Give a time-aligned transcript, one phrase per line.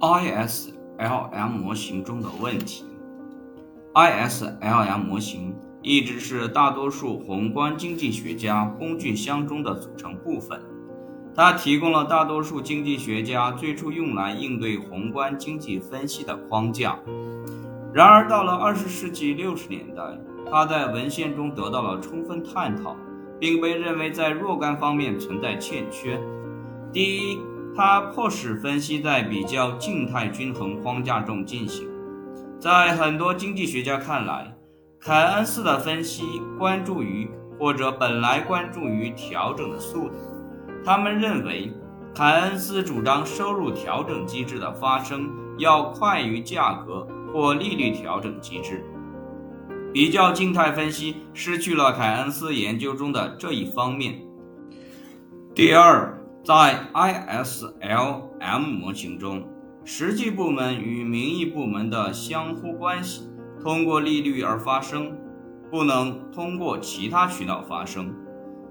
[0.00, 2.84] ISLM 模型中的问题。
[3.94, 10.60] ISLM 模型一直是大多数宏观经济学家工具箱中的组成部分，
[11.34, 16.98] 它提供了大多数经济学家最初用来应对宏观经济分析的框架。
[17.94, 20.02] 然而，到了二十世纪六十年代，
[20.50, 22.94] 它在文献中得到了充分探讨，
[23.40, 26.20] 并被认为在若干方面存在欠缺。
[26.92, 27.38] 第一，
[27.76, 31.86] 它迫使分析在比较静态均衡框架中进行。
[32.58, 34.56] 在很多经济学家看来，
[34.98, 36.24] 凯恩斯的分析
[36.58, 40.14] 关注于或者本来关注于调整的速度。
[40.82, 41.70] 他们认为，
[42.14, 48.82] 凯恩斯主张收入调整机制的发生要快于价格或利率调整机制。
[49.92, 54.18] 比较静态分析失去了凯恩斯研究中的这一方面。
[55.54, 56.15] 第二。
[56.46, 59.42] 在 ISLM 模型中，
[59.84, 63.28] 实际部门与名义部门的相互关系
[63.60, 65.12] 通过利率而发生，
[65.72, 68.14] 不能通过其他渠道发生。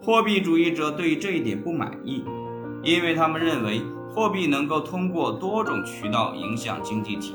[0.00, 2.22] 货币主义者对这一点不满意，
[2.84, 3.82] 因为他们认为
[4.14, 7.34] 货币能够通过多种渠道影响经济体。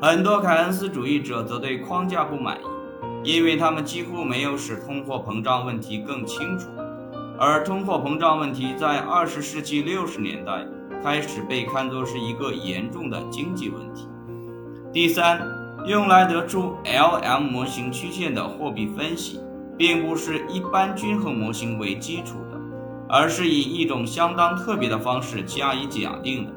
[0.00, 2.60] 很多凯恩斯主义者则对框架不满
[3.24, 6.68] 意，因为他们几乎没有使通货膨胀问题更清楚。
[7.44, 10.64] 而通货膨胀问题在二十世纪六十年代
[11.02, 14.06] 开始被看作是一个严重的经济问题。
[14.92, 15.44] 第三，
[15.84, 19.40] 用来得出 LM 模型曲线的货币分析，
[19.76, 22.60] 并不是一般均衡模型为基础的，
[23.08, 26.52] 而是以一种相当特别的方式加以假定的。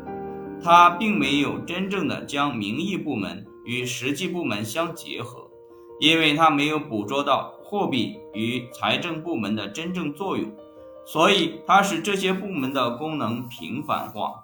[0.63, 5.50] 它并没有真正的将名义部门与实际部门相结合，
[6.00, 10.47] 因为它没有捕捉到货币与财政部门的真正作用。
[11.06, 14.44] 所以，它使这些部门的功能平凡化。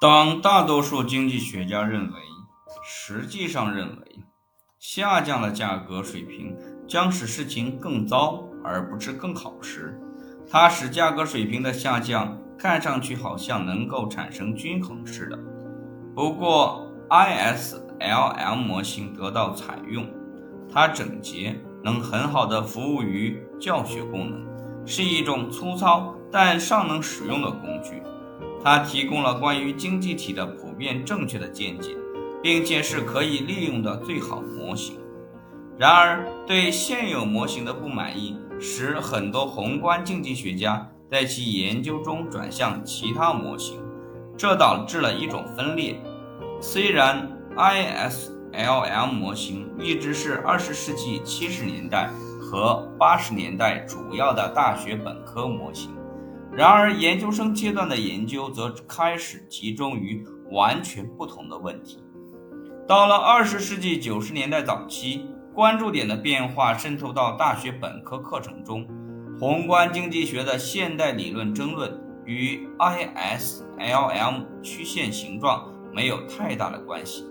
[0.00, 2.20] 当大多数经济学家认为，
[2.84, 4.24] 实际上认为，
[4.78, 9.98] 下降的价格水平将使事情更糟而不是更好时，
[10.50, 15.38] 它使价格水平的下降看上去好像能够产生均衡似的。
[16.14, 20.06] 不过，ISLM 模型得到采用，
[20.70, 21.58] 它整洁。
[21.82, 28.02] 能很好的服务于教学功能，是一种粗糙但尚能使用的工具。
[28.62, 31.96] 它提供了关于经济体的普遍正确的见解，
[32.42, 34.96] 并且是可以利用的最好模型。
[35.76, 43.80] 然而，对现有模型的不满意，使很多宏观经济学家在其研究中转向其他模型，
[44.36, 46.00] 这导致了一种分裂。
[46.60, 48.30] 虽然 IS。
[48.52, 55.90] LM 模型一直是二十世纪七十年代和八十年代主要的大学本科模型，
[56.52, 62.02] 然而研究生阶段的研究则开始集中于完全不同的问题。
[62.86, 68.86] 到了二十世纪九十年代早期，关注点的变化渗透到大学本科课程中，
[69.40, 77.24] 宏观经济学的现代理论争论与 ISLM 曲线形状没有太大的关系。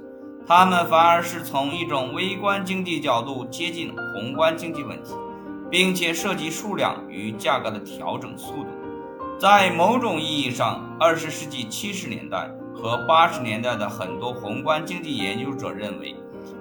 [0.48, 5.14] 他们反而是从一种微观经济角度接近宏观经济问题，
[5.70, 8.68] 并且涉及数量与价格的调整速度。
[9.40, 16.16] 在某种意义上，二十世纪七十年代和八十年代的很多宏观经济研究者认为，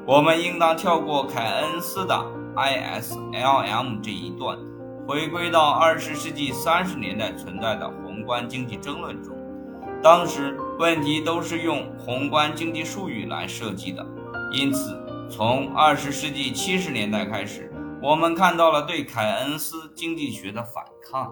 [0.06, 2.14] 我们应当跳过凯恩斯的
[2.54, 4.56] ISLM 这一段，
[5.06, 9.36] 回归到二十世纪三十年代存在的宏观经济争论中。
[10.02, 14.04] 当时问题都是用宏观经济术语来设计的，
[14.50, 17.70] 因此从二十世纪七十年代开始，
[18.02, 21.30] 我们看到了对凯恩斯经济学的反抗。